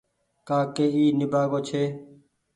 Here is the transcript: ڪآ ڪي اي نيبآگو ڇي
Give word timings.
ڪآ 0.47 0.59
ڪي 0.75 0.85
اي 0.95 1.03
نيبآگو 1.19 1.59
ڇي 1.67 1.83